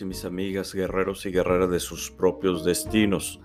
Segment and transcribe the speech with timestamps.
[0.00, 3.40] Y mis amigas, guerreros y guerreras de sus propios destinos.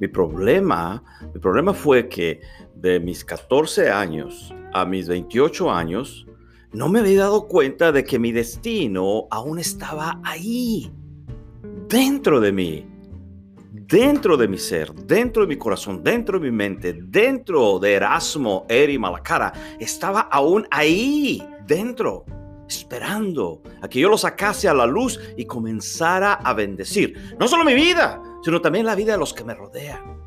[0.00, 2.40] Mi problema, mi problema fue que
[2.74, 6.26] de mis 14 años a mis 28 años,
[6.72, 10.92] no me había dado cuenta de que mi destino aún estaba ahí,
[11.88, 12.86] dentro de mí,
[13.72, 18.66] dentro de mi ser, dentro de mi corazón, dentro de mi mente, dentro de Erasmo,
[18.68, 22.24] Eri, Malacara, estaba aún ahí, dentro
[22.68, 27.36] esperando a que yo lo sacase a la luz y comenzara a bendecir.
[27.38, 30.22] No solo mi vida, sino también la vida de los que me rodean.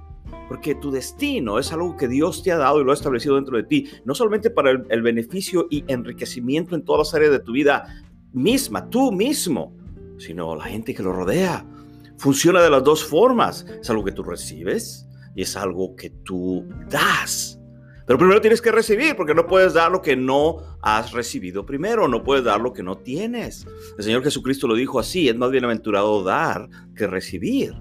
[0.48, 3.58] Porque tu destino es algo que Dios te ha dado y lo ha establecido dentro
[3.58, 7.52] de ti, no solamente para el, beneficio y enriquecimiento en todas las áreas de tu
[7.52, 7.86] vida
[8.32, 9.76] misma, tú mismo,
[10.18, 11.66] sino la gente que lo rodea.
[12.18, 13.66] Funciona de las dos formas.
[13.82, 17.57] Es algo que tú recibes y es algo que tú das.
[18.08, 22.08] Pero primero tienes que recibir, porque no puedes dar lo que no has recibido primero,
[22.08, 23.68] no puedes dar lo que no tienes.
[23.98, 27.74] El Señor Jesucristo lo dijo así, es más bienaventurado dar que recibir.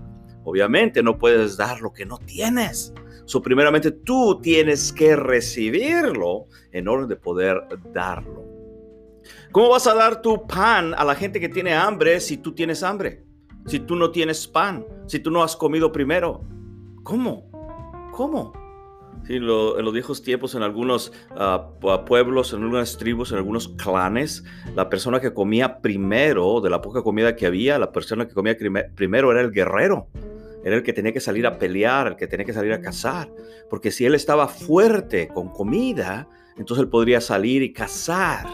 [0.42, 2.92] Obviamente no puedes dar lo que no tienes.
[3.24, 7.60] So, primeramente tú tienes que recibirlo en orden de poder
[7.92, 8.44] darlo.
[9.52, 12.82] ¿Cómo vas a dar tu pan a la gente que tiene hambre si tú tienes
[12.82, 13.24] hambre?
[13.66, 16.42] Si tú no tienes pan, si tú no has comido primero.
[17.04, 17.48] ¿Cómo?
[18.12, 18.65] ¿Cómo?
[19.28, 21.68] En los viejos tiempos, en algunos ah,
[22.06, 24.44] pueblos, en algunas tribus, en algunos clanes,
[24.74, 28.56] la persona que comía primero, de la poca comida que había, la persona que comía
[28.94, 30.08] primero era el guerrero.
[30.64, 33.28] Era el que tenía que salir a pelear, el que tenía que salir a cazar.
[33.70, 38.46] Porque si él estaba fuerte con comida, entonces él podría salir y cazar.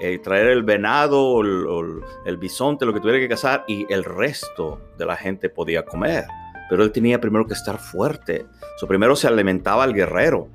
[0.00, 5.06] Eh, traer el venado el bisonte, lo que tuviera que cazar, y el resto de
[5.06, 6.24] la gente podía comer
[6.68, 8.46] pero él tenía primero que estar fuerte.
[8.78, 10.48] So, primero se alimentaba al guerrero.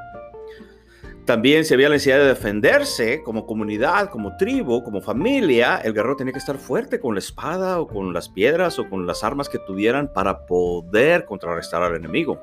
[1.26, 6.18] También si había la necesidad de defenderse como comunidad, como tribu, como familia, el guerrero
[6.18, 9.48] tenía que estar fuerte con la espada o con las piedras o con las armas
[9.48, 12.42] que tuvieran para poder contrarrestar al enemigo.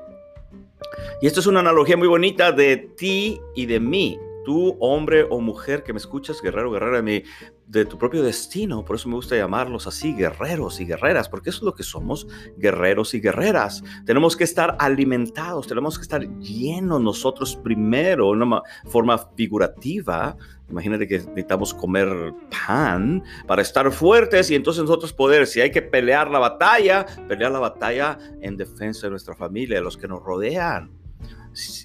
[1.21, 4.19] Y esto es una analogía muy bonita de ti y de mí.
[4.45, 7.23] Tú, hombre o mujer que me escuchas, guerrero, guerrera mi,
[7.71, 8.83] de tu propio destino.
[8.83, 12.27] Por eso me gusta llamarlos así, guerreros y guerreras, porque eso es lo que somos,
[12.57, 13.81] guerreros y guerreras.
[14.05, 20.35] Tenemos que estar alimentados, tenemos que estar llenos nosotros primero, una forma figurativa.
[20.69, 22.33] Imagínate que necesitamos comer
[22.67, 27.51] pan para estar fuertes y entonces nosotros poder, si hay que pelear la batalla, pelear
[27.51, 31.00] la batalla en defensa de nuestra familia, de los que nos rodean.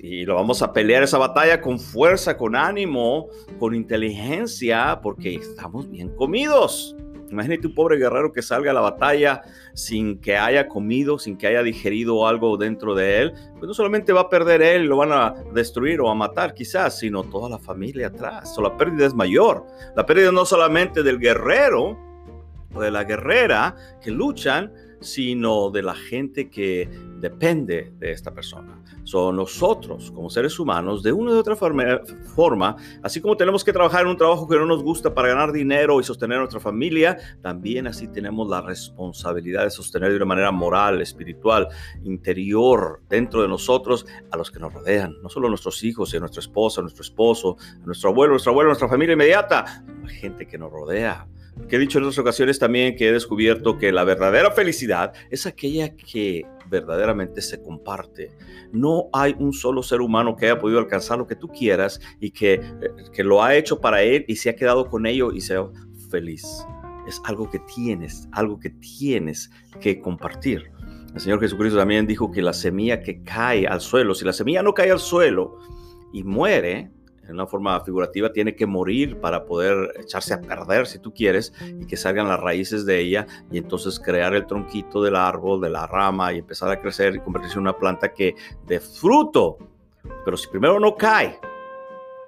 [0.00, 3.28] Y lo vamos a pelear esa batalla con fuerza, con ánimo,
[3.58, 6.94] con inteligencia, porque estamos bien comidos.
[7.30, 9.42] Imagínate un pobre guerrero que salga a la batalla
[9.74, 13.32] sin que haya comido, sin que haya digerido algo dentro de él.
[13.58, 16.98] Pues no solamente va a perder él, lo van a destruir o a matar quizás,
[16.98, 18.56] sino toda la familia atrás.
[18.56, 19.66] O la pérdida es mayor.
[19.96, 21.98] La pérdida no solamente del guerrero
[22.72, 26.88] o de la guerrera que luchan, sino de la gente que
[27.20, 28.82] depende de esta persona.
[29.04, 34.02] Son nosotros, como seres humanos, de una u otra forma, así como tenemos que trabajar
[34.02, 37.16] en un trabajo que no nos gusta para ganar dinero y sostener a nuestra familia,
[37.40, 41.68] también así tenemos la responsabilidad de sostener de una manera moral, espiritual,
[42.02, 46.18] interior, dentro de nosotros, a los que nos rodean, no solo a nuestros hijos, a
[46.18, 49.84] nuestra esposa, a nuestro esposo, a nuestro abuelo, a nuestra abuela, a nuestra familia inmediata,
[50.02, 51.26] la gente que nos rodea
[51.68, 55.46] que he dicho en otras ocasiones también que he descubierto que la verdadera felicidad es
[55.46, 58.30] aquella que verdaderamente se comparte.
[58.72, 62.30] No hay un solo ser humano que haya podido alcanzar lo que tú quieras y
[62.30, 62.60] que, eh,
[63.12, 65.66] que lo ha hecho para él y se ha quedado con ello y sea
[66.10, 66.44] feliz.
[67.06, 69.50] Es algo que tienes, algo que tienes
[69.80, 70.70] que compartir.
[71.14, 74.62] El Señor Jesucristo también dijo que la semilla que cae al suelo, si la semilla
[74.62, 75.58] no cae al suelo
[76.12, 76.90] y muere,
[77.28, 81.52] en una forma figurativa, tiene que morir para poder echarse a perder, si tú quieres,
[81.80, 85.70] y que salgan las raíces de ella y entonces crear el tronquito del árbol, de
[85.70, 88.34] la rama y empezar a crecer y convertirse en una planta que
[88.66, 89.58] de fruto.
[90.24, 91.38] Pero si primero no cae,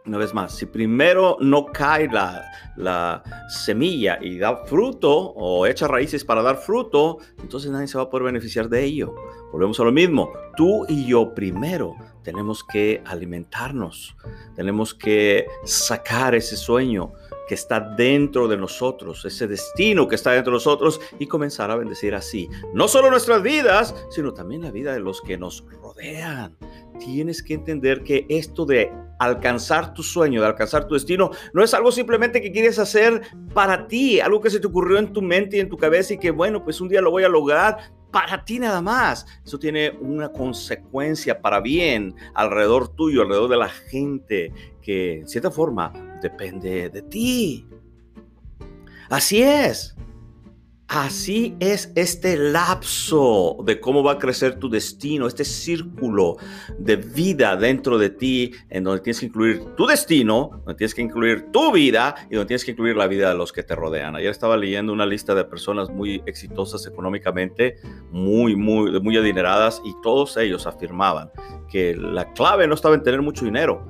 [0.09, 2.45] una vez más, si primero no cae la,
[2.77, 8.05] la, semilla y da fruto o echa raíces para dar fruto, entonces nadie se va
[8.05, 9.15] a poder beneficiar de ello.
[9.53, 11.95] Volvemos a lo mismo, tú y yo primero
[12.29, 14.15] tenemos que alimentarnos,
[14.55, 17.15] tenemos que sacar ese sueño
[17.49, 21.77] que está dentro de nosotros, ese destino que está dentro de nosotros y comenzar a
[21.77, 26.55] bendecir así, no solo nuestras vidas, sino también la vida de los que nos rodean.
[27.01, 31.73] Tienes que entender que esto de alcanzar tu sueño, de alcanzar tu destino, no es
[31.73, 33.23] algo simplemente que quieres hacer
[33.55, 36.19] para ti, algo que se te ocurrió en tu mente y en tu cabeza y
[36.19, 37.79] que bueno, pues un día lo voy a lograr
[38.11, 39.27] para ti nada más.
[39.45, 44.53] Eso tiene una consecuencia para bien alrededor tuyo, alrededor de la gente
[44.83, 47.67] que en cierta forma depende de ti.
[49.09, 49.97] Así es.
[50.89, 56.39] Así es este lapso de cómo va a crecer tu destino, este círculo
[56.79, 61.03] de vida dentro de ti, en donde tienes que incluir tu destino, donde tienes que
[61.03, 64.17] incluir tu vida y donde tienes que incluir la vida de los que te rodean.
[64.17, 67.77] Ayer estaba leyendo una lista de personas muy exitosas económicamente,
[68.11, 71.31] muy, muy, muy adineradas, y todos ellos afirmaban
[71.71, 73.87] que la clave no estaba en tener mucho dinero.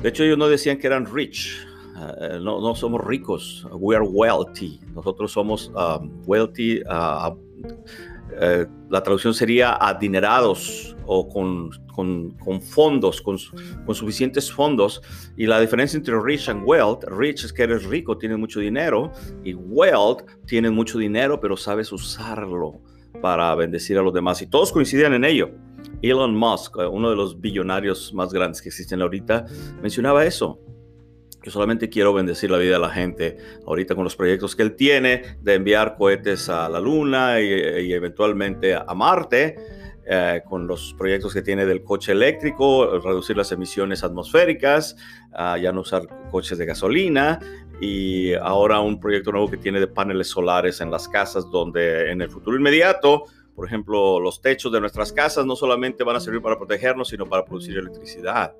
[0.00, 1.66] De hecho, ellos no decían que eran rich,
[1.96, 4.80] eh, no, no, somos ricos, we are wealthy.
[4.94, 13.22] Nosotros somos um, wealthy, uh, uh, la traducción sería adinerados o con, con, con fondos,
[13.22, 13.38] con,
[13.86, 15.00] con, suficientes fondos.
[15.36, 19.12] Y la diferencia entre rich and wealth, rich es que eres rico, tienes mucho dinero,
[19.42, 22.80] y wealth tienes mucho dinero, pero sabes usarlo
[23.22, 24.42] para bendecir a los demás.
[24.42, 25.50] Y todos coinciden en ello.
[26.02, 29.46] Elon Musk, uno de los billonarios más grandes que existen ahorita,
[29.80, 30.60] mencionaba eso
[31.46, 34.74] yo solamente quiero bendecir la vida de la gente ahorita con los proyectos que él
[34.74, 39.54] tiene de enviar cohetes a la Luna y, eventualmente a Marte.
[40.08, 44.96] Eh, con los proyectos que tiene del coche eléctrico, reducir las emisiones atmosféricas,
[45.32, 47.40] uh, ya no usar coches de gasolina
[47.80, 52.22] y ahora un proyecto nuevo que tiene de paneles solares en las casas donde en
[52.22, 53.24] el futuro inmediato,
[53.56, 57.26] por ejemplo, los techos de nuestras casas no solamente van a servir para protegernos, sino
[57.26, 58.54] para producir electricidad.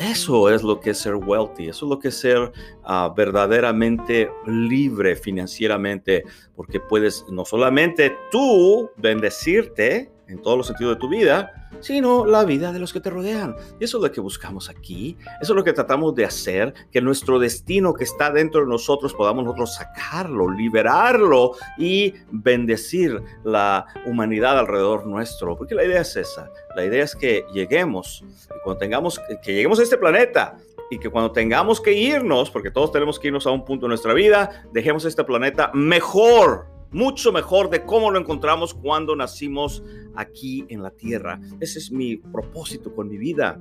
[0.00, 2.52] Eso es lo que es ser wealthy, eso es lo que es ser
[2.84, 6.24] ah, verdaderamente libre financieramente,
[6.56, 12.44] porque puedes no solamente tú bendecirte, en todos los sentidos de tu vida, sino la
[12.44, 13.56] vida de los que te rodean.
[13.78, 17.00] Y eso es lo que buscamos aquí, eso es lo que tratamos de hacer, que
[17.00, 24.58] nuestro destino que está dentro de nosotros podamos nosotros sacarlo, liberarlo y bendecir la humanidad
[24.58, 25.56] alrededor nuestro.
[25.56, 29.80] Porque la idea es esa, la idea es que lleguemos, y cuando tengamos, que lleguemos
[29.80, 30.56] a este planeta,
[30.90, 33.90] y que cuando tengamos que irnos, porque todos tenemos que irnos a un punto de
[33.90, 39.82] nuestra vida, dejemos este planeta mejor mucho mejor de cómo lo encontramos cuando nacimos
[40.14, 41.40] aquí en la tierra.
[41.60, 43.60] Ese es mi propósito con mi vida.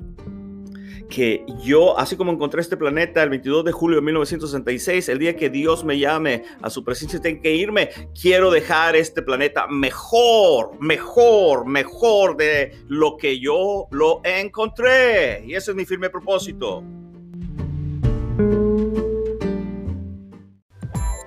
[1.08, 5.36] Que yo, así como encontré este planeta el 22 de julio de 1966, el día
[5.36, 7.90] que Dios me llame a su presencia, tengo que irme.
[8.20, 15.44] Quiero dejar este planeta mejor, mejor, mejor de lo que yo lo encontré.
[15.46, 16.84] Y ese es mi firme propósito.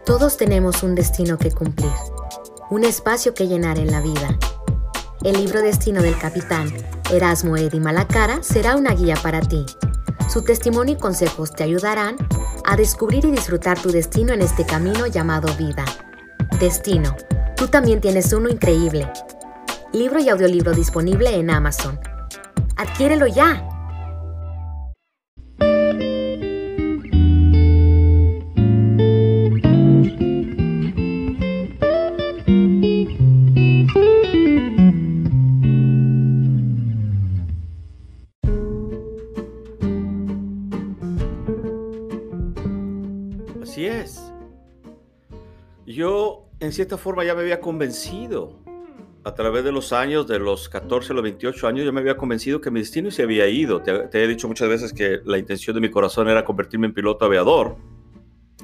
[0.05, 1.93] Todos tenemos un destino que cumplir,
[2.71, 4.37] un espacio que llenar en la vida.
[5.23, 6.73] El libro Destino del capitán
[7.13, 9.65] Erasmo Eddy Malacara será una guía para ti.
[10.29, 12.17] Su testimonio y consejos te ayudarán
[12.65, 15.85] a descubrir y disfrutar tu destino en este camino llamado vida.
[16.59, 17.15] Destino,
[17.57, 19.09] tú también tienes uno increíble.
[19.93, 22.01] Libro y audiolibro disponible en Amazon.
[22.77, 23.72] Adquiérelo ya.
[46.73, 48.59] En cierta forma, ya me había convencido.
[49.25, 52.17] A través de los años, de los 14 a los 28 años, yo me había
[52.17, 53.83] convencido que mi destino se había ido.
[53.83, 57.27] Te, he dicho muchas veces que la intención de mi corazón era convertirme en piloto
[57.27, 57.77] aviador.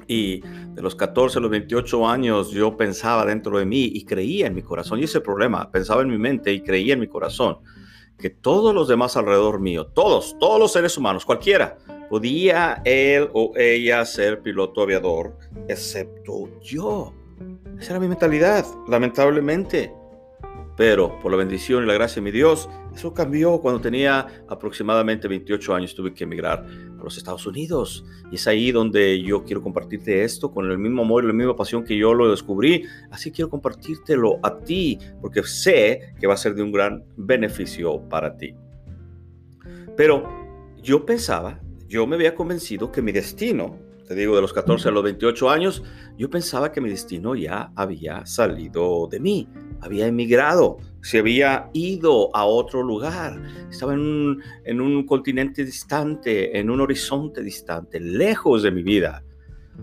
[0.06, 4.46] Y de los 14 a los 28 años yo pensaba dentro de mí y creía
[4.46, 5.00] en mi corazón.
[5.00, 7.58] Y ese problema, pensaba en mi mente y creía en mi corazón
[8.18, 11.76] que todos los demás alrededor mío, todos, todos los seres humanos, cualquiera,
[12.08, 15.36] podía él o ella ser piloto aviador,
[15.68, 17.12] excepto yo.
[17.78, 19.92] Esa era mi mentalidad, lamentablemente.
[20.76, 25.26] Pero por la bendición y la gracia de mi Dios, eso cambió cuando tenía aproximadamente
[25.26, 25.94] 28 años.
[25.94, 26.64] Tuve que emigrar
[26.98, 28.04] a los Estados Unidos.
[28.30, 31.56] Y es ahí donde yo quiero compartirte esto con el mismo amor y la misma
[31.56, 32.84] pasión que yo lo descubrí.
[33.10, 38.00] Así quiero compartírtelo a ti, porque sé que va a ser de un gran beneficio
[38.08, 38.54] para ti.
[39.96, 40.28] Pero
[40.80, 43.78] yo pensaba yo me había convencido que mi destino,
[44.08, 45.82] te digo, de los 14 a los 28 años,
[46.16, 49.48] yo pensaba que mi destino ya había salido de mí,
[49.82, 56.58] había emigrado, se había ido a otro lugar, estaba en un, en un continente distante,
[56.58, 59.22] en un horizonte distante, lejos de mi vida.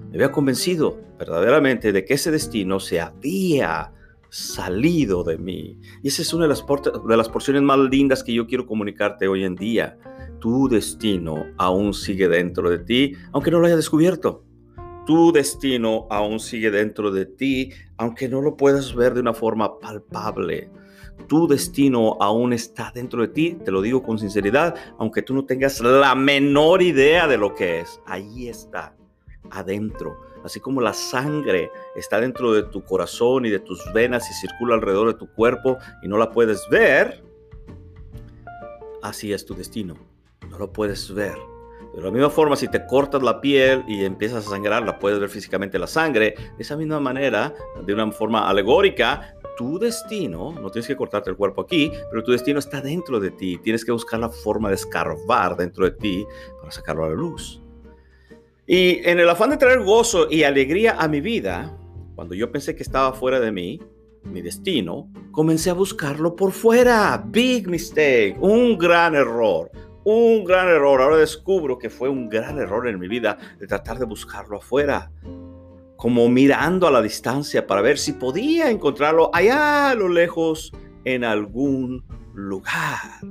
[0.09, 3.91] Me había convencido verdaderamente de que ese destino se había
[4.35, 5.79] salido de mí.
[6.03, 6.65] Y esa es una de las,
[7.07, 9.97] de las porciones más lindas que yo quiero comunicarte hoy en día.
[10.39, 14.43] Tu destino aún sigue dentro de ti, aunque no lo hayas descubierto.
[15.05, 19.79] Tu destino aún sigue dentro de ti, aunque no lo puedas ver de una forma
[19.79, 20.69] palpable.
[21.29, 25.45] Tu destino aún está dentro de ti, te lo digo con sinceridad, aunque tú no
[25.45, 28.01] tengas la menor idea de lo que es.
[28.05, 28.97] Ahí está,
[29.51, 34.33] adentro así como la sangre está dentro de tu corazón y de tus venas y
[34.33, 37.23] circula alrededor de tu cuerpo y no la puedes ver,
[39.01, 39.95] así es tu destino.
[40.49, 41.35] No lo puedes ver.
[41.95, 45.19] De la misma forma, si te cortas la piel y empiezas a sangrar, la puedes
[45.19, 46.35] ver físicamente la sangre.
[46.57, 51.37] De esa misma manera, de una forma alegórica, tu destino, no tienes que cortarte el
[51.37, 53.57] cuerpo aquí, pero tu destino está dentro de ti.
[53.63, 56.25] Tienes que buscar la forma de escarbar dentro de ti
[56.59, 57.61] para sacarlo a la luz.
[58.67, 61.77] Y en el afán de traer gozo y alegría a mi vida,
[62.15, 63.79] cuando yo pensé que estaba fuera de mí,
[64.23, 67.23] mi destino, comencé a buscarlo por fuera.
[67.27, 69.69] Big mistake, un gran error,
[70.03, 70.99] un gran error.
[70.99, 75.11] Ahora descubro que fue un gran error en mi vida de tratar de buscarlo afuera.
[75.95, 80.71] Como mirando a la distancia para ver si podía encontrarlo allá a lo lejos
[81.03, 82.03] en algún
[82.33, 83.21] lugar.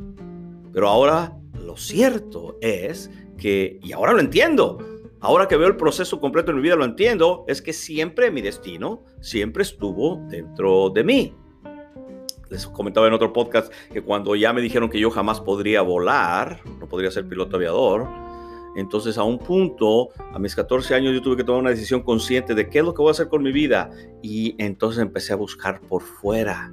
[0.72, 4.78] Pero ahora lo cierto es que, y ahora lo entiendo,
[5.24, 8.42] Ahora que veo el proceso completo en mi vida, lo entiendo, es que siempre mi
[8.42, 11.34] destino, siempre estuvo dentro de mí.
[12.50, 16.60] Les comentaba en otro podcast que cuando ya me dijeron que yo jamás podría volar,
[16.78, 18.06] no podría ser piloto aviador,
[18.76, 22.54] entonces a un punto, a mis 14 años, yo tuve que tomar una decisión consciente
[22.54, 23.90] de qué es lo que voy a hacer con mi vida.
[24.22, 26.70] Y entonces empecé a buscar por fuera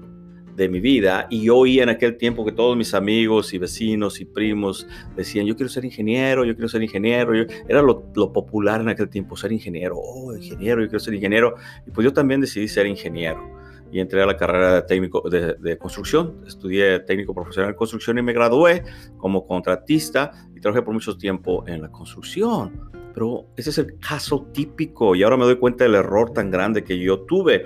[0.56, 4.20] de mi vida y yo oía en aquel tiempo que todos mis amigos y vecinos
[4.20, 7.34] y primos decían, yo quiero ser ingeniero, yo quiero ser ingeniero,
[7.68, 8.02] era lo,
[8.34, 11.56] popular en aquel tiempo, ser ingeniero, oh, ingeniero, yo quiero ser ingeniero,
[11.86, 15.78] y pues yo también decidí ser ingeniero y entré a la carrera de técnico de,
[15.78, 18.84] construcción, estudié técnico profesional en construcción y me gradué
[19.18, 22.90] como contratista y trabajé por mucho tiempo en la construcción.
[23.14, 26.86] Pero ese es el caso típico y ahora me doy cuenta del error tan grande
[26.86, 27.66] que yo tuve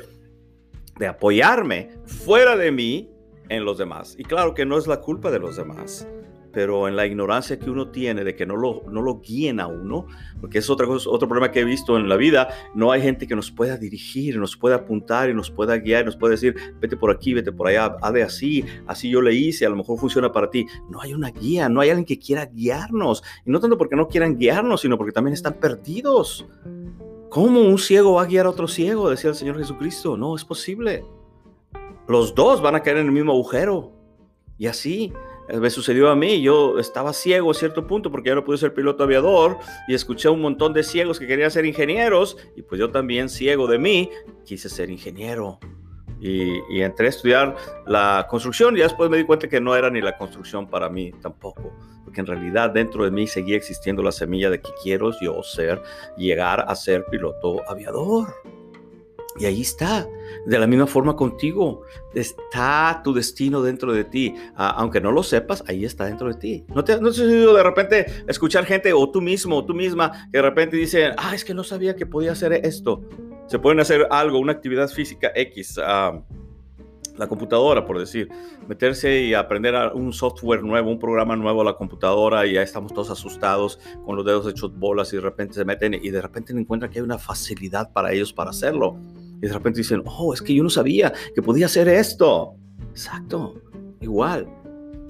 [0.98, 3.10] de apoyarme fuera de mí
[3.50, 4.16] en los demás.
[4.18, 6.08] Y claro que no es la culpa de los demás,
[6.56, 9.68] pero en la ignorancia que uno tiene de que no lo, no lo guíen a
[9.68, 10.08] uno,
[10.40, 13.36] porque es otra otro problema que he visto en la vida, no hay gente que
[13.36, 17.12] nos pueda dirigir, nos pueda apuntar y nos pueda guiar, nos puede decir, vete por
[17.12, 20.50] aquí, vete por allá, de así, así yo le hice, a lo mejor funciona para
[20.50, 20.66] ti.
[20.90, 23.22] No hay una guía, no hay alguien que quiera guiarnos.
[23.46, 26.46] Y no tanto porque no quieran guiarnos, sino porque también están perdidos.
[27.36, 29.10] ¿Cómo un ciego va a guiar a otro ciego?
[29.10, 30.16] Decía el Señor Jesucristo.
[30.16, 31.04] No, es posible.
[32.08, 33.92] Los dos van a caer en el mismo agujero.
[34.58, 35.12] Y así
[35.50, 36.42] me sucedió a mí.
[36.42, 39.58] Yo estaba ciego a cierto punto porque ya no pude ser piloto aviador
[39.90, 43.28] y escuché a un montón de ciegos que querían ser ingenieros y pues yo también
[43.28, 44.10] ciego de mí
[44.46, 45.60] quise ser ingeniero.
[46.26, 47.56] Y, y, entré a estudiar
[47.86, 51.12] la construcción y después me di cuenta que no era ni la construcción para mí
[51.22, 51.72] tampoco
[52.06, 55.82] porque en realidad dentro de mí seguía existiendo la semilla de que quiero yo ser,
[56.16, 58.34] llegar a ser piloto aviador.
[59.38, 60.08] Y ahí está,
[60.46, 61.82] de la misma forma contigo,
[62.14, 64.34] está tu destino dentro de ti.
[64.56, 66.66] Aunque no lo sepas, ahí está dentro de ti.
[66.74, 70.38] ¿No te, ha sucedido de repente escuchar gente o tú mismo o tú misma que
[70.38, 73.04] de repente dicen, ah, es que no sabía que podía hacer esto?
[73.48, 75.78] Se pueden hacer algo, una actividad física X.
[75.78, 76.22] Uh,
[77.18, 78.30] la computadora, por decir,
[78.68, 82.94] meterse y aprender un software nuevo, un programa nuevo a la computadora y ya estamos
[82.94, 86.54] todos asustados con los dedos hechos bolas y de repente se meten y de repente
[86.54, 88.98] encuentran que hay una facilidad para ellos para hacerlo.
[89.38, 92.56] Y de repente dicen, oh, es que yo no sabía que podía hacer esto.
[92.92, 93.62] Exacto,
[94.02, 94.48] igual.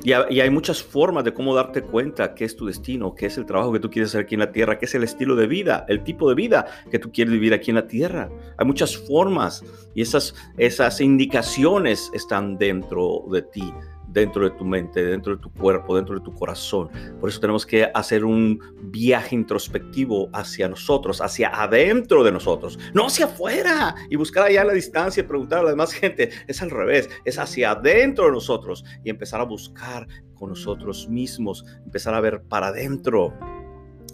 [0.06, 3.46] Y, hay muchas formas de cómo darte cuenta qué es tu destino, qué es el
[3.48, 5.84] trabajo que tú quieres hacer aquí en la tierra, qué es el estilo de vida,
[5.90, 8.30] el tipo de vida que tú quieres vivir aquí en la tierra.
[8.56, 9.64] Hay muchas formas
[9.96, 13.74] y esas, esas indicaciones están dentro de ti
[14.16, 16.90] dentro de tu mente, dentro de tu cuerpo, dentro de tu corazón.
[17.20, 23.08] Por eso tenemos que hacer un viaje introspectivo hacia nosotros, hacia adentro de nosotros, no
[23.08, 26.30] hacia afuera y buscar allá a la distancia y preguntar a la demás gente.
[26.48, 31.66] Es al revés, es hacia adentro de nosotros y empezar a buscar con nosotros mismos,
[31.84, 33.34] empezar a ver para adentro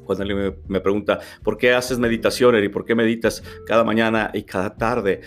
[0.04, 4.44] cuando alguien me, pregunta, ¿por qué haces meditación, y ¿Por qué meditas cada mañana y
[4.44, 5.22] cada tarde?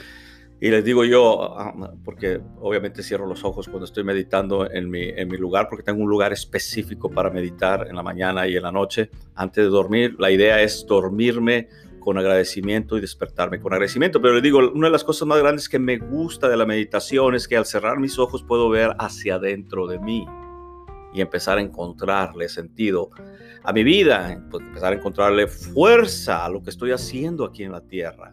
[0.64, 5.10] Y les digo yo, ah, porque obviamente cierro los ojos cuando estoy meditando en mi,
[5.10, 8.62] en mi lugar, porque tengo un lugar específico para meditar en la mañana y en
[8.62, 10.16] la noche antes de dormir.
[10.18, 11.68] La idea es dormirme
[12.00, 14.22] con agradecimiento y despertarme con agradecimiento.
[14.22, 17.34] Pero les digo, una de las cosas más grandes que me gusta de la meditación
[17.34, 20.26] es que al cerrar mis ojos puedo ver hacia adentro de mí
[21.12, 23.10] y empezar a encontrarle sentido
[23.62, 27.72] a mi vida, pues, empezar a encontrarle fuerza a lo que estoy haciendo aquí en
[27.72, 28.32] la tierra.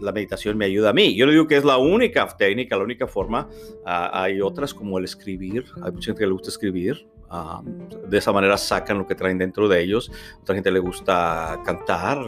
[0.00, 1.14] La, meditación me ayuda a mí.
[1.16, 3.48] Yo le digo que es la única técnica, la única forma.
[3.84, 5.64] Ah, hay otras como el escribir.
[5.82, 7.06] Hay mucha gente que le gusta escribir.
[7.28, 7.62] Ah,
[8.08, 10.10] de esa manera sacan lo que traen dentro de ellos.
[10.40, 12.18] Otra gente le gusta cantar.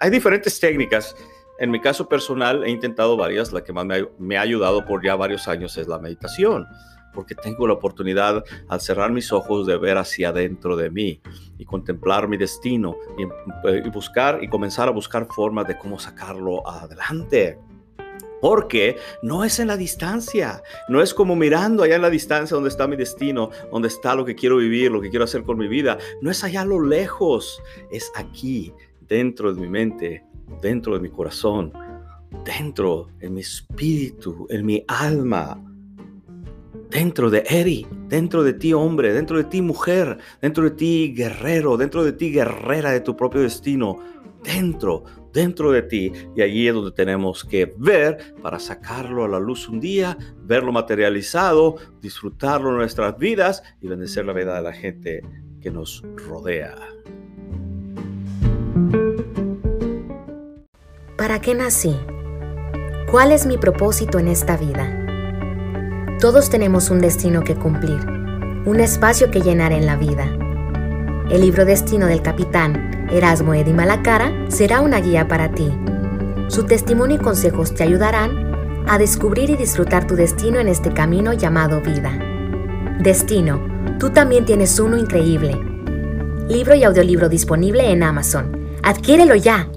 [0.00, 1.16] Hay, diferentes técnicas.
[1.60, 3.52] En mi caso personal he intentado varias.
[3.52, 3.86] La que más
[4.18, 6.66] me ha ayudado por ya varios años es la meditación
[7.18, 11.20] porque tengo la oportunidad al cerrar mis ojos de ver hacia adentro de mí
[11.58, 12.94] y contemplar mi destino
[13.64, 17.58] eh, y, buscar y comenzar a buscar formas de cómo sacarlo adelante.
[18.40, 22.70] Porque no es en la distancia, no es como mirando allá en la distancia donde
[22.70, 25.66] está mi destino, donde está lo que quiero vivir, lo que quiero hacer con mi
[25.66, 25.98] vida.
[26.22, 27.60] No es allá a lo lejos,
[27.90, 28.72] es aquí,
[29.08, 30.24] dentro de mi mente,
[30.62, 31.72] dentro de mi corazón,
[32.44, 35.60] dentro en mi espíritu, en mi alma
[36.90, 41.76] dentro de Eri, dentro de ti hombre, dentro de ti mujer, dentro de ti guerrero,
[41.76, 43.98] dentro de ti guerrera de tu propio destino,
[44.42, 46.12] dentro, dentro de ti.
[46.36, 50.72] Y allí es donde tenemos que ver para sacarlo a la luz un día, verlo
[50.72, 55.22] materializado, disfrutarlo en nuestras vidas y bendecir la vida de la gente
[55.60, 56.76] que nos rodea.
[61.16, 61.96] ¿Para qué nací?
[63.10, 65.07] ¿Cuál es mi propósito en esta vida?
[66.20, 68.00] Todos tenemos un destino que cumplir,
[68.64, 70.26] un espacio que llenar en la vida.
[71.30, 75.70] El libro Destino del capitán Erasmo Edi Malacara será una guía para ti.
[76.48, 81.34] Su testimonio y consejos te ayudarán a descubrir y disfrutar tu destino en este camino
[81.34, 82.10] llamado vida.
[82.98, 83.60] Destino,
[84.00, 85.56] tú también tienes uno increíble.
[86.48, 88.58] Libro y audiolibro disponible en Amazon.
[88.82, 89.68] Adquiérelo ya.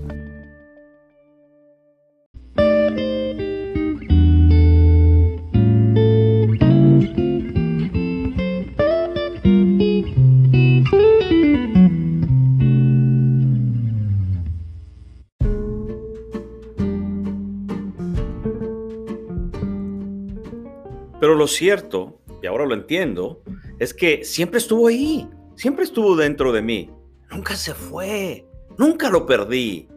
[21.42, 23.42] Lo cierto, y ahora lo entiendo,
[23.80, 26.92] es que siempre estuvo ahí, siempre estuvo dentro de mí.
[27.32, 28.46] Nunca se fue,
[28.77, 29.88] nunca lo perdí.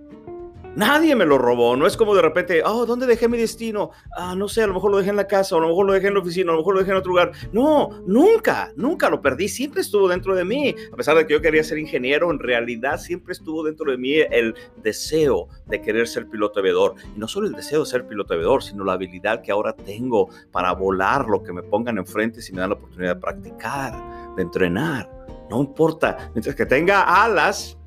[0.77, 1.77] Nadie me lo robó.
[1.77, 3.91] No es como de repente, oh, ¿dónde dejé mi destino?
[4.17, 5.87] Ah, no sé, a lo mejor lo dejé en la casa, o a lo mejor
[5.87, 7.33] lo dejé en la oficina, a lo mejor lo dejé en otro lugar.
[7.53, 9.49] No, nunca, nunca lo perdí.
[9.49, 10.75] Siempre estuvo dentro de mí.
[10.93, 14.15] A pesar de que yo quería ser ingeniero, en realidad siempre estuvo dentro de mí
[14.15, 16.97] el deseo de querer ser piloto aviador.
[17.15, 20.29] Y no solo el deseo de ser piloto aviador, sino la habilidad que ahora tengo
[20.51, 24.43] para volar lo que me pongan enfrente si me dan la oportunidad de practicar, de
[24.43, 25.09] entrenar.
[25.51, 27.79] No importa, mientras que tenga alas,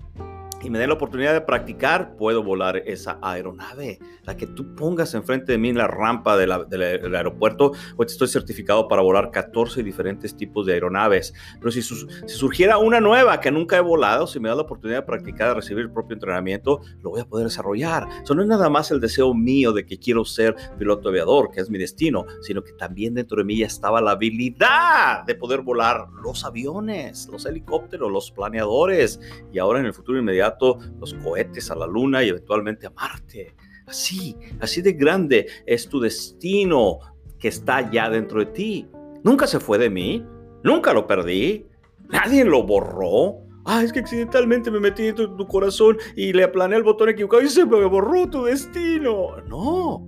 [0.67, 3.99] y me den la oportunidad de practicar, puedo volar esa aeronave.
[4.23, 8.89] La que tú pongas enfrente de mí en la rampa del aeropuerto, pues estoy certificado
[8.89, 11.33] para volar 14 diferentes tipos de aeronaves.
[11.57, 14.99] Pero si, si, surgiera una nueva que nunca he volado, si me da la oportunidad
[14.99, 18.05] de practicar, de recibir el propio entrenamiento, lo voy a poder desarrollar.
[18.21, 21.61] Eso no es nada más el deseo mío de que quiero ser piloto aviador, que
[21.61, 25.61] es mi destino, sino que también dentro de mí ya estaba la habilidad de poder
[25.61, 29.21] volar los aviones, los helicópteros, los planeadores
[29.53, 30.56] y ahora en el futuro inmediato
[30.99, 33.55] los cohetes a la luna y eventualmente a Marte.
[33.85, 36.99] Así, así de grande es tu destino
[37.39, 38.87] que está ya dentro de ti.
[39.23, 40.25] Nunca se fue de mí,
[40.63, 41.65] nunca lo perdí,
[42.09, 43.37] nadie lo borró.
[43.65, 47.09] Ah, es que accidentalmente me metí dentro de tu corazón y le aplané el botón
[47.09, 49.41] equivocado y se me borró tu destino.
[49.47, 50.07] No,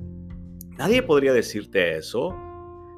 [0.78, 2.36] nadie podría decirte eso.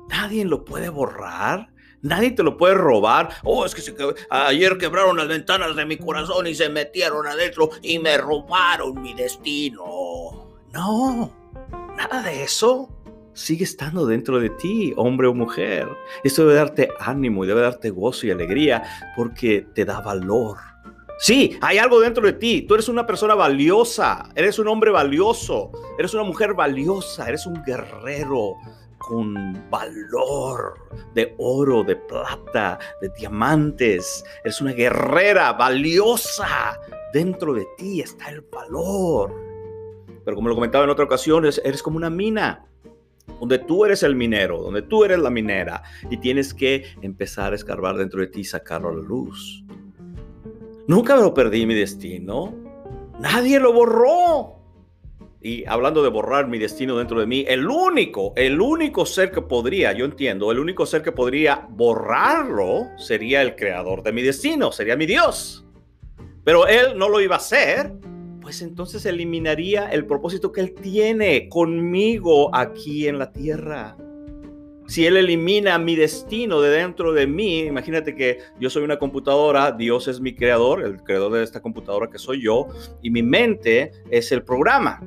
[0.10, 1.71] Nadie lo puede borrar.
[2.02, 3.30] Nadie te lo puede robar.
[3.44, 3.84] Oh, es que
[4.30, 9.14] ayer quebraron las ventanas de mi corazón y se metieron adentro y me robaron mi
[9.14, 10.48] destino.
[10.74, 11.32] No,
[11.96, 12.90] nada de eso.
[13.34, 15.88] Sigue estando dentro de ti, hombre o mujer.
[16.24, 18.84] Esto debe darte ánimo y debe darte gozo y alegría
[19.16, 20.58] porque te da valor.
[21.20, 22.64] Sí, hay algo dentro de ti.
[22.64, 27.64] Tú eres una persona valiosa, eres un hombre valioso, eres una mujer valiosa, eres un
[27.64, 28.56] guerrero
[29.08, 30.76] con valor
[31.14, 34.24] de oro, de plata, de diamantes.
[34.44, 36.80] Eres una guerrera valiosa.
[37.14, 39.34] Dentro de ti está el valor.
[40.24, 42.66] Pero como lo comentaba en otra ocasión, eres como una mina
[43.40, 47.56] donde tú eres el minero, donde tú eres la minera y tienes que empezar a
[47.56, 49.64] escarbar dentro de ti y sacarlo a la luz.
[50.88, 52.54] Nunca lo perdí mi destino.
[53.20, 54.61] Nadie lo borró.
[55.42, 59.42] Y hablando de borrar mi destino dentro de mí, el único, el único ser que
[59.42, 64.72] podría, yo entiendo, el único ser que podría borrarlo sería el creador de mi destino,
[64.72, 65.66] sería mi Dios.
[66.44, 67.92] Pero él no lo iba a hacer,
[68.42, 73.98] pues entonces eliminaría el propósito que él tiene conmigo aquí en la tierra.
[74.92, 79.72] Si Él elimina mi destino de dentro de mí, imagínate que yo soy una computadora,
[79.72, 82.68] Dios es mi creador, el creador de esta computadora que soy yo,
[83.02, 85.02] y mi mente es el programa.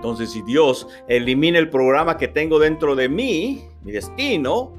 [0.00, 4.72] Entonces, si Dios elimina el programa que tengo dentro de mí, mi destino,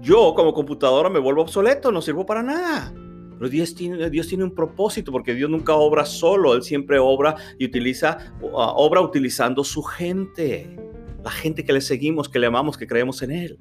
[0.00, 2.90] yo como computadora me vuelvo obsoleto, no sirvo para nada.
[3.38, 8.32] Pero Dios tiene, un propósito porque Dios nunca obra solo, Él siempre obra y utiliza,
[8.40, 10.74] uh, obra utilizando su gente,
[11.22, 13.58] la gente que le seguimos, que le amamos, que creemos en Él.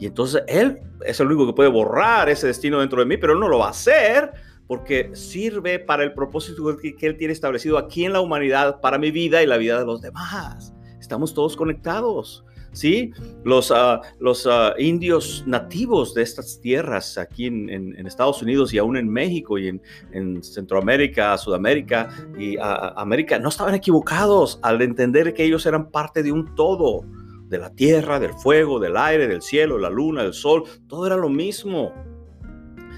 [0.00, 3.34] Y entonces Él es el único que puede borrar ese destino dentro de mí, pero
[3.34, 4.32] Él no lo va a hacer
[4.66, 9.10] porque sirve para el propósito que, Él tiene establecido aquí en la humanidad, para mi
[9.10, 10.74] vida y la vida de los demás.
[10.98, 12.44] Estamos todos conectados.
[12.72, 13.12] ¿sí?
[13.44, 18.96] Los, ah, los ah, indios nativos de estas tierras aquí en, Estados Unidos y aún
[18.96, 25.44] en México y en, Centroamérica, Sudamérica y ah, América no estaban equivocados al entender que
[25.44, 27.04] ellos eran parte de un todo,
[27.48, 31.16] de la tierra, del fuego, del aire, del cielo, la luna, del sol, todo era
[31.16, 31.92] lo mismo.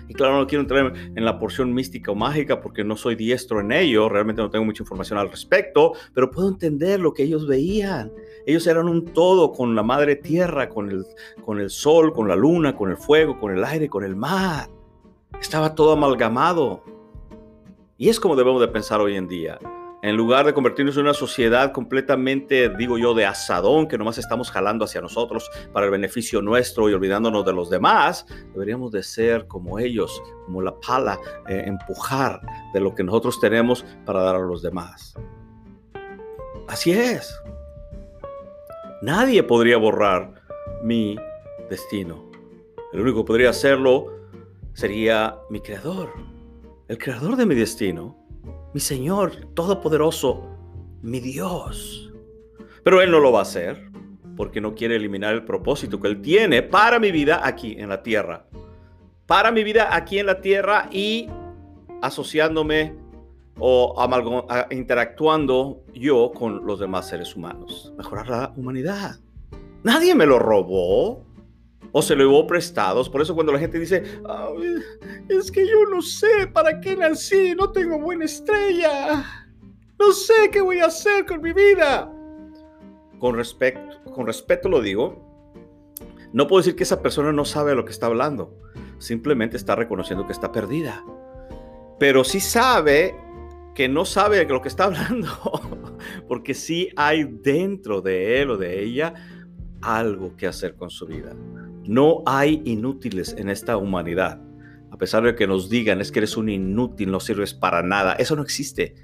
[0.09, 3.61] Y claro, no quiero entrar en la porción mística o mágica porque no soy diestro
[3.61, 7.47] en ello, realmente no tengo mucha información al respecto, pero puedo entender lo que ellos
[7.47, 8.13] veían.
[8.47, 11.05] Ellos eran un todo con la madre tierra, con el,
[11.45, 14.69] con el sol, con la luna, con el fuego, con el aire, con el mar.
[15.41, 16.83] Estaba todo amalgamado.
[17.99, 19.59] Y es como debemos de pensar hoy en día.
[20.07, 24.53] En lugar de convertirnos en una sociedad completamente, digo yo, de asadón, que nomás estamos
[24.53, 29.49] jalando hacia nosotros para el beneficio nuestro y olvidándonos de los demás, deberíamos de ser
[29.49, 32.41] como ellos, como la pala, eh, empujar
[32.73, 35.17] de lo que nosotros tenemos para dar a los demás.
[36.69, 37.37] Así es.
[39.03, 40.41] Nadie podría borrar
[40.85, 41.17] mi
[41.69, 42.31] destino.
[42.93, 44.07] El único que podría hacerlo
[44.73, 46.13] sería mi creador,
[46.87, 48.26] el creador de mi destino
[48.77, 50.51] mi Señor Todopoderoso,
[51.01, 52.13] mi Dios.
[52.85, 53.91] Pero Él no lo va a hacer
[54.37, 58.03] porque no quiere eliminar el propósito que Él tiene para mi vida aquí en la
[58.03, 58.45] tierra.
[59.25, 61.27] Para mi vida aquí en la tierra y
[62.03, 62.95] asociándome
[63.59, 63.97] o
[64.71, 67.95] interactuando yo con los demás seres humanos.
[67.97, 69.21] Mejorar la humanidad.
[69.85, 71.25] Nadie me lo robó
[71.99, 73.09] o se lo llevó prestados.
[73.09, 74.03] Por eso cuando la gente dice,
[75.31, 79.25] es que yo no sé para qué nací, no tengo buena estrella,
[79.99, 82.13] no sé qué voy a hacer con mi vida.
[83.19, 85.25] Con, respecto, con respeto lo digo,
[86.35, 88.55] no puedo decir que esa persona no sabe lo que está hablando,
[88.99, 91.03] simplemente está reconociendo que está perdida.
[91.99, 93.17] Pero sí sabe
[93.75, 95.31] que no sabe de lo que está hablando,
[96.29, 99.15] porque sí hay dentro de él o de ella
[99.81, 101.35] algo que hacer con su vida.
[101.89, 104.41] No hay inútiles en esta humanidad.
[104.91, 108.15] A pesar de que nos digan es que eres un inútil, no sirves para nada,
[108.15, 108.95] eso no existe.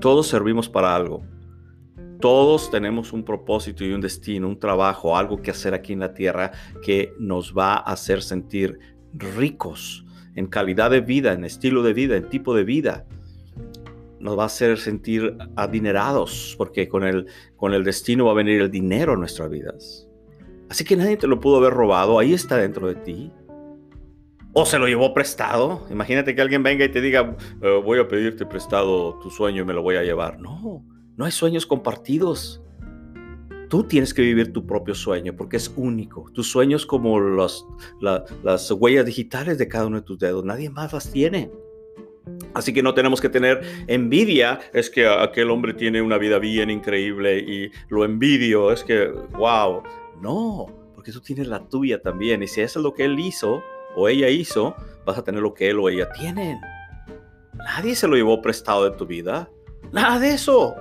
[0.00, 1.22] Todos servimos para algo.
[2.20, 6.14] Todos tenemos un propósito y un destino, un trabajo, algo que hacer aquí en la
[6.14, 8.78] tierra que nos va a hacer sentir
[9.12, 13.04] ricos en calidad de vida, en estilo de vida, en tipo de vida.
[14.20, 18.60] Nos va a hacer sentir adinerados porque con el, con el destino va a venir
[18.60, 20.08] el dinero a nuestras vidas.
[20.72, 23.30] Así que nadie te lo pudo haber robado, ahí está dentro de ti.
[24.54, 25.86] O se lo llevó prestado.
[25.90, 29.64] Imagínate que alguien venga y te diga, eh, voy a pedirte prestado tu sueño y
[29.66, 30.40] me lo voy a llevar.
[30.40, 30.82] No,
[31.14, 32.62] no hay sueños compartidos.
[33.68, 36.30] Tú tienes que vivir tu propio sueño porque es único.
[36.32, 40.42] Tus sueños como las huellas digitales de cada uno de tus dedos.
[40.42, 41.50] Nadie más las tiene.
[42.54, 44.58] Así que no tenemos que tener envidia.
[44.72, 48.72] Es que aquel hombre tiene una vida bien increíble y lo envidio.
[48.72, 49.82] Es que, wow,
[50.22, 52.42] no, porque tú tienes la tuya también.
[52.42, 53.62] Y si eso es lo que él hizo
[53.96, 56.60] o ella hizo, vas a tener lo que él o ella tienen.
[57.54, 59.50] Nadie se lo llevó prestado de tu vida.
[59.90, 60.74] Nada de eso.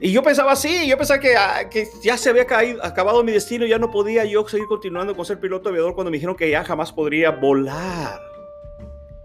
[0.00, 1.68] Y yo pensaba así, yo pensaba que, ah,
[2.02, 5.40] ya se había caído, acabado mi destino, ya no podía yo seguir continuando con ser
[5.40, 8.20] piloto aviador cuando me dijeron que ya jamás podría volar.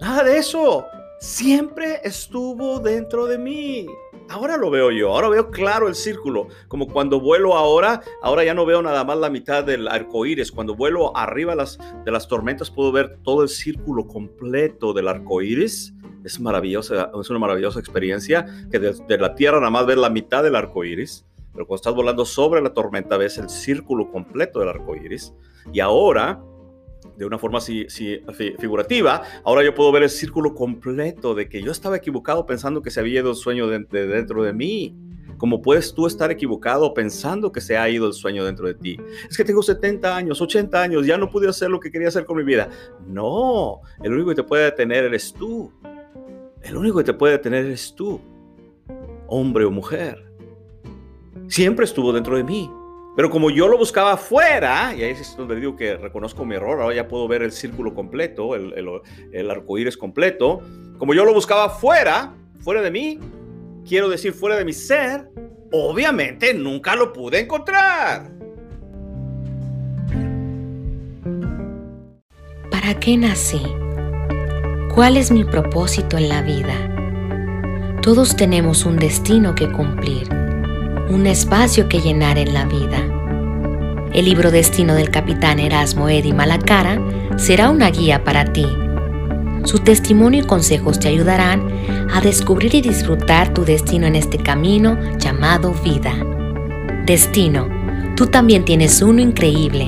[0.01, 0.85] Nada de eso.
[1.19, 3.85] Siempre estuvo dentro de mí.
[4.29, 8.55] Ahora lo veo yo, ahora veo claro el círculo, como cuando vuelo ahora, ahora ya
[8.55, 12.71] no veo nada más la mitad del arco iris, cuando vuelo arriba de las tormentas
[12.71, 18.45] puedo ver todo el círculo completo del arco iris, es maravillosa, es una maravillosa experiencia
[18.71, 21.93] que desde la tierra nada más ves la mitad del arco iris, pero cuando estás
[21.93, 25.33] volando sobre la tormenta ves el círculo completo del arco iris,
[25.71, 26.41] y ahora
[27.17, 27.87] de una forma así,
[28.59, 32.91] figurativa, ahora yo puedo ver el círculo completo de que yo estaba equivocado pensando que
[32.91, 34.95] se había ido el sueño de, dentro de mí.
[35.37, 38.97] como puedes tú estar equivocado pensando que se ha ido el sueño dentro de ti.
[39.29, 42.25] Es que tengo 70 años, 80 años, ya no pude hacer lo que quería hacer
[42.25, 42.69] con mi vida.
[43.05, 45.73] No, el único que te puede detener eres tú.
[46.63, 48.21] El único que te puede detener eres tú,
[49.27, 50.25] hombre o mujer.
[51.47, 52.71] Siempre estuvo dentro de mí.
[53.15, 56.81] Pero como yo lo buscaba afuera, y ahí es donde digo que reconozco mi error,
[56.81, 58.87] ahora ya puedo ver el círculo completo, el, el,
[59.31, 60.61] el arco iris completo.
[60.97, 63.19] Como yo lo buscaba fuera, fuera de mí,
[63.87, 65.29] quiero decir fuera de mi ser,
[65.71, 68.31] obviamente nunca lo pude encontrar.
[72.69, 73.61] ¿Para qué nací?
[74.93, 76.91] ¿Cuál es mi propósito en la vida?
[78.01, 80.29] Todos tenemos un destino que cumplir,
[81.09, 82.97] un espacio que llenar en la vida.
[84.13, 86.99] El libro Destino del capitán Erasmo Eddy Malacara
[87.37, 88.65] será una guía para ti.
[89.65, 91.67] Su testimonio y consejos te ayudarán
[92.13, 96.13] a descubrir y disfrutar tu destino en este camino llamado vida.
[97.05, 97.67] Destino,
[98.15, 99.87] tú también tienes uno increíble.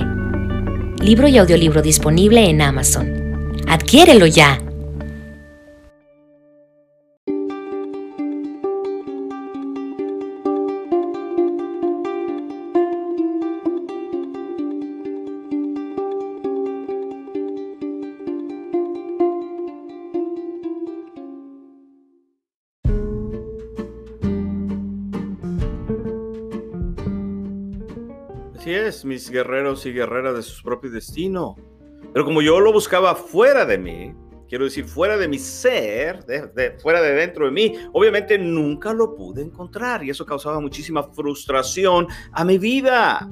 [1.00, 3.54] Libro y audiolibro disponible en Amazon.
[3.68, 4.62] Adquiérelo ya.
[29.38, 31.56] Guerreros y guerreras de su propio destino.
[32.12, 34.16] Pero como yo lo buscaba fuera de mí,
[34.50, 36.26] quiero decir, fuera de mi ser,
[36.82, 42.08] fuera de dentro de mí, obviamente nunca lo pude encontrar y eso causaba muchísima frustración
[42.32, 43.30] a mi vida.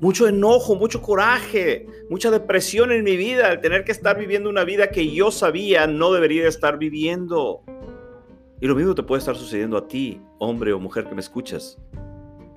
[0.00, 4.64] Mucho enojo, mucho coraje, mucha depresión en mi vida al tener que estar viviendo una
[4.64, 7.62] vida que yo sabía no debería estar viviendo.
[8.60, 11.78] Y lo mismo te puede estar sucediendo a ti, hombre o mujer que me escuchas.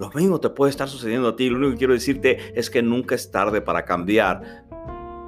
[0.02, 1.48] Lo mismo te puede estar sucediendo a ti.
[1.48, 4.66] Lo único que quiero decirte es que nunca es tarde para cambiar.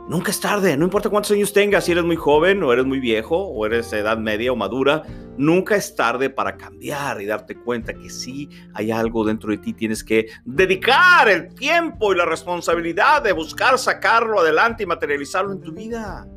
[0.09, 2.99] Nunca es tarde, no importa cuántos años tengas, si eres muy joven o eres muy
[2.99, 5.03] viejo o eres de edad media o madura,
[5.37, 9.73] nunca es tarde para cambiar y darte cuenta que sí hay algo dentro de ti,
[9.73, 15.61] tienes que dedicar el tiempo y la responsabilidad de buscar sacarlo adelante y materializarlo en
[15.61, 16.27] tu vida.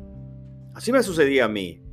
[0.75, 1.86] Así me sucedía a mí.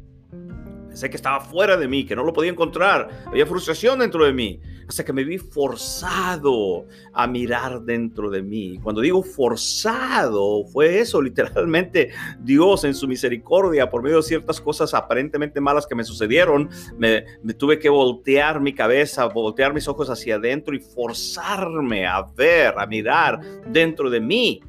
[0.94, 3.24] Pensé que estaba fuera de mí, que no lo podía encontrar.
[3.26, 4.60] Había frustración dentro de mí.
[4.86, 8.78] Hasta que me vi forzado a mirar dentro de mí.
[8.80, 14.94] Cuando digo forzado, fue eso, literalmente Dios en su misericordia, por medio de ciertas cosas
[14.94, 17.24] aparentemente malas que me sucedieron, me,
[17.58, 22.86] tuve que voltear mi cabeza, voltear mis ojos hacia adentro y forzarme a ver, a
[22.86, 24.62] mirar dentro de mí.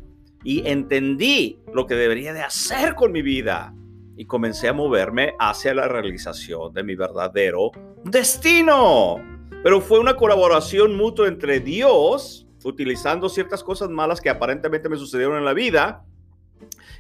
[0.44, 3.76] Y entendí lo que debería de hacer con mi vida
[4.18, 7.72] y comencé a moverme hacia la realización de mi verdadero
[8.04, 9.18] destino.
[9.64, 15.38] Pero fue una colaboración mutua entre Dios, utilizando ciertas cosas malas que aparentemente me sucedieron
[15.38, 16.04] en la vida,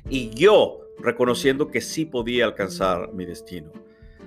[0.10, 3.72] y yo reconociendo que sí podía alcanzar mi destino.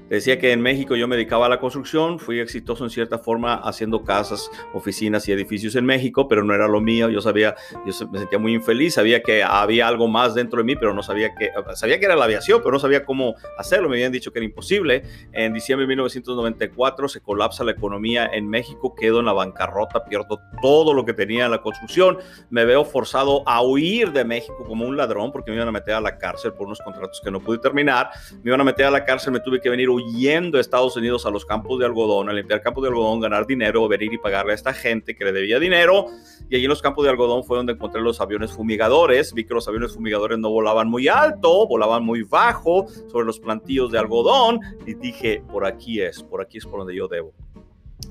[0.09, 3.57] Decía que en México yo me dedicaba a la construcción, fui exitoso en cierta forma
[3.57, 7.11] haciendo casas, oficinas y edificios en México, pero no era lo mío.
[7.11, 10.77] Yo sabía, yo me sentía muy infeliz, sabía que había algo más dentro de mí,
[10.77, 13.91] pero no sabía que, sabía que era la aviación, pero no sabía cómo hacerlo.
[13.91, 15.03] Me habían dicho que era imposible.
[15.33, 20.41] En diciembre de 1994 se colapsa la economía en México, quedo en la bancarrota, pierdo
[20.63, 22.19] todo lo que tenía en la construcción.
[22.49, 25.95] Me veo forzado a huir de México como un ladrón porque me iban a meter
[25.95, 28.09] a la cárcel por unos contratos que no pude terminar.
[28.43, 31.27] Me iban a meter a la cárcel, me tuve que venir huyendo a Estados Unidos
[31.27, 34.53] a los campos de algodón, a limpiar campos de algodón, ganar dinero, venir y pagarle
[34.53, 36.07] a esta gente que le debía dinero.
[36.49, 39.35] Y allí en los campos de algodón fue donde encontré los aviones fumigadores.
[39.35, 43.93] Vi que los aviones fumigadores no volaban muy alto, volaban muy bajo sobre los plantillos
[43.93, 44.61] de algodón.
[44.87, 47.33] Y dije, por aquí es, por aquí es por donde yo debo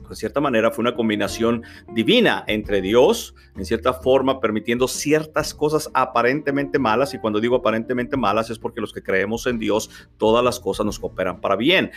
[0.09, 5.89] de cierta manera fue una combinación divina entre Dios, en cierta forma, permitiendo ciertas cosas
[5.93, 7.13] aparentemente malas.
[7.13, 10.85] Y cuando digo aparentemente malas es porque los que creemos en Dios, todas las cosas
[10.85, 11.91] nos cooperan para bien,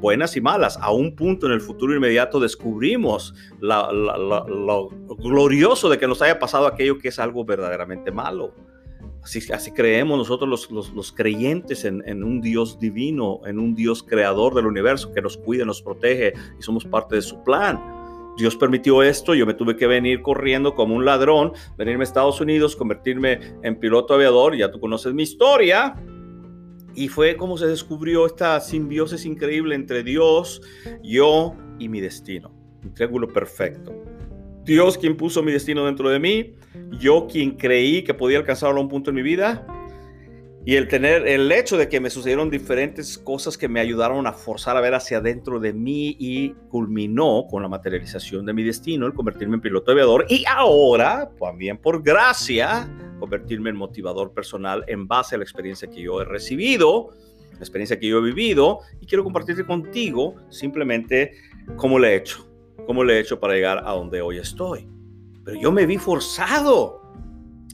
[0.00, 0.78] buenas y malas.
[0.80, 6.66] A un punto en el futuro inmediato descubrimos lo glorioso de que nos haya pasado
[6.66, 8.54] aquello que es algo verdaderamente malo.
[9.26, 15.12] Así, creemos nosotros los, creyentes en, un Dios divino, en un Dios creador del universo
[15.12, 17.80] que nos cuida, nos protege y somos parte de su plan.
[18.38, 22.40] Dios permitió esto, yo me tuve que venir corriendo como un ladrón, venirme a Estados
[22.40, 25.96] Unidos, convertirme en piloto aviador, ya tú conoces mi historia.
[26.94, 30.62] Y fue como se descubrió esta simbiosis increíble entre Dios,
[31.02, 32.52] yo y mi destino.
[32.84, 33.92] Un triángulo perfecto.
[34.66, 36.54] Dios quien puso mi destino dentro de mí,
[36.98, 39.64] yo quien creí que podía alcanzarlo a un punto en mi vida
[40.64, 44.32] Y el tener el hecho de que me sucedieron diferentes cosas que me ayudaron a
[44.32, 49.06] forzar a ver hacia adentro de mí y culminó con la materialización de mi destino,
[49.06, 55.06] el convertirme en piloto aviador y ahora, también por gracia, convertirme en motivador personal en
[55.06, 57.10] base a la experiencia que yo he recibido,
[57.52, 61.34] la experiencia que yo he vivido y quiero compartirte contigo simplemente
[61.76, 62.44] cómo le he hecho,
[62.86, 64.88] cómo le he hecho para llegar a donde hoy estoy.
[65.44, 67.02] Pero yo me vi forzado.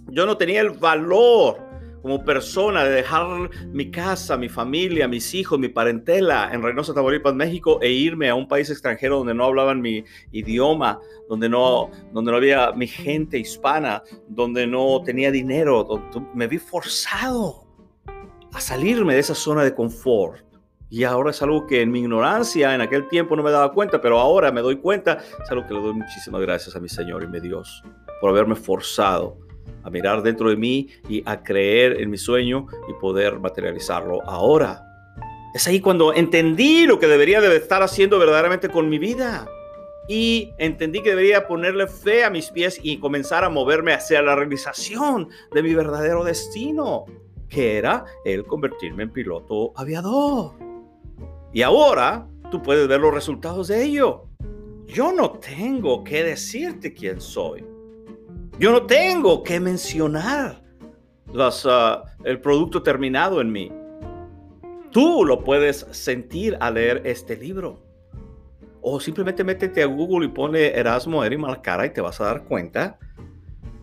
[0.08, 1.72] Yo no tenía el valor
[2.02, 7.32] como persona, de dejar mi casa, mi familia, mis hijos, mi parentela en Reynosa, Tamaulipas,
[7.32, 10.98] México e irme a un país extranjero donde no hablaban mi idioma,
[11.28, 16.58] donde no, donde no había mi gente hispana, donde no tenía dinero, donde me vi
[16.58, 17.68] forzado
[18.52, 20.44] a salirme de esa zona de confort.
[20.92, 23.98] Y ahora es algo que en mi ignorancia en aquel tiempo no me daba cuenta,
[24.02, 25.22] pero ahora me doy cuenta.
[25.42, 27.82] Es algo que le doy muchísimas gracias a mi Señor y mi Dios
[28.20, 29.38] por haberme forzado
[29.84, 34.84] a mirar dentro de mí y a creer en mi sueño y poder materializarlo ahora.
[35.54, 39.48] Es ahí cuando entendí lo que debería de estar haciendo verdaderamente con mi vida.
[40.10, 44.36] Y entendí que debería ponerle fe a mis pies y comenzar a moverme hacia la
[44.36, 47.06] realización de mi verdadero destino,
[47.48, 50.71] que era el convertirme en piloto aviador.
[51.52, 54.28] Y ahora tú puedes ver los resultados de ello.
[54.86, 57.64] Yo no tengo que decirte quién soy.
[58.58, 60.62] Yo no tengo que mencionar
[61.36, 63.72] ah, el producto terminado en mí.
[64.90, 67.82] Tú lo puedes sentir al leer este libro.
[68.82, 72.44] O simplemente métete a Google y pone Erasmo Eri Malacara y te vas a dar
[72.44, 72.98] cuenta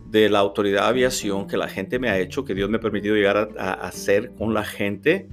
[0.06, 2.80] de la autoridad de aviación que la gente me ha hecho, que Dios me ha
[2.80, 5.28] permitido llegar a hacer con la gente.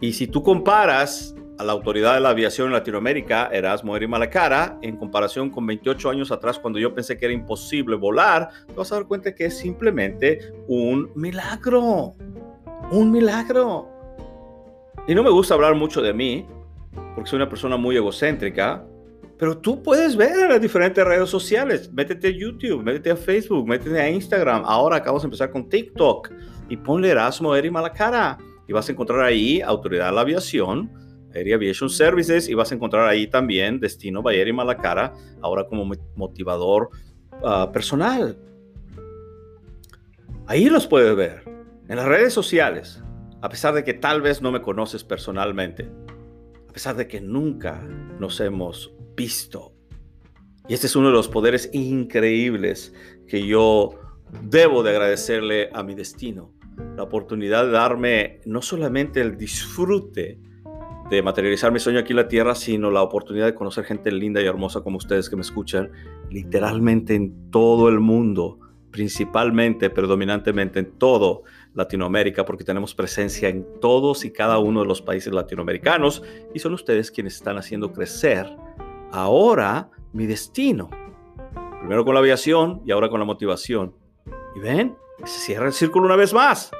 [0.00, 4.78] Y si tú comparas a la autoridad de la aviación en Latinoamérica, Erasmo Eri Malacara,
[4.82, 8.92] en comparación con 28 años atrás, cuando yo pensé que era imposible volar, te vas
[8.92, 12.12] a dar cuenta que es simplemente un milagro.
[12.90, 13.88] Un milagro.
[15.08, 16.46] Y no me gusta hablar mucho de mí,
[17.14, 18.84] porque soy una persona muy egocéntrica,
[19.38, 21.92] pero tú puedes ver en las diferentes redes sociales.
[21.92, 24.62] Métete a YouTube, métete a Facebook, métete a Instagram.
[24.64, 26.30] Ahora acabamos de empezar con TikTok.
[26.68, 28.38] Y ponle Erasmo Eri Malacara.
[28.66, 30.90] Y vas a encontrar ahí Autoridad de la Aviación,
[31.32, 35.90] Air Aviation Services y vas a encontrar ahí también Destino Bayer y Malacara, ahora como
[36.14, 36.90] motivador
[37.44, 38.38] ah, personal.
[40.46, 41.42] Ahí los puedes ver,
[41.88, 43.02] en las redes sociales,
[43.42, 45.90] a pesar de que tal vez no me conoces personalmente,
[46.68, 47.80] a pesar de que nunca
[48.18, 49.72] nos hemos visto.
[50.68, 52.92] Y este es uno de los poderes increíbles
[53.28, 53.98] que yo
[54.42, 56.52] debo de agradecerle a mi destino.
[56.96, 60.38] La oportunidad de darme no solamente el disfrute
[61.10, 64.40] de materializar mi sueño aquí en la tierra, sino la oportunidad de conocer gente linda
[64.40, 65.90] y hermosa como ustedes que me escuchan
[66.30, 68.58] literalmente en todo el mundo,
[68.90, 75.00] principalmente, predominantemente en todo Latinoamérica, porque tenemos presencia en todos y cada uno de los
[75.00, 76.22] países latinoamericanos
[76.54, 78.46] y son ustedes quienes están haciendo crecer
[79.12, 80.90] ahora mi destino.
[81.80, 83.94] Primero con la aviación y ahora con la motivación.
[84.56, 86.70] Y ven, se cierra el círculo una vez más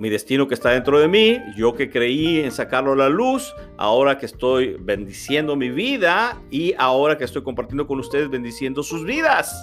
[0.00, 3.54] mi destino que está dentro de mí, yo que creí en sacarlo a la luz,
[3.76, 9.04] ahora que estoy bendiciendo mi vida y ahora que estoy compartiendo con ustedes bendiciendo sus
[9.04, 9.54] vidas.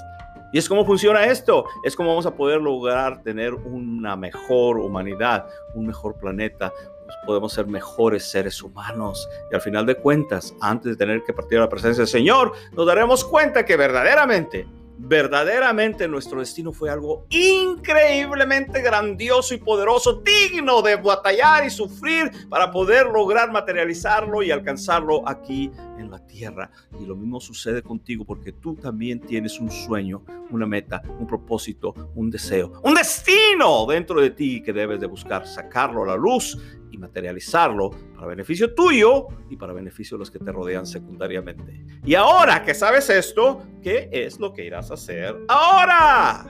[0.53, 5.47] Y es como funciona esto, es como vamos a poder lograr tener una mejor humanidad,
[5.73, 6.71] un mejor planeta,
[7.03, 9.27] pues podemos ser mejores seres humanos.
[9.51, 12.53] Y al final de cuentas, antes de tener que partir a la presencia del Señor,
[12.73, 20.81] nos daremos cuenta que verdaderamente verdaderamente nuestro destino fue algo increíblemente grandioso y poderoso, digno
[20.81, 26.71] de batallar y sufrir para poder lograr materializarlo y alcanzarlo aquí en la tierra.
[26.99, 31.93] Y lo mismo sucede contigo porque tú también tienes un sueño, una meta, un propósito,
[32.15, 36.57] un deseo, un destino dentro de ti que debes de buscar sacarlo a la luz
[36.97, 41.85] materializarlo para beneficio tuyo y para beneficio de los que te rodean secundariamente.
[42.03, 46.45] Y ahora que sabes esto, ¿qué es lo que irás a hacer ahora?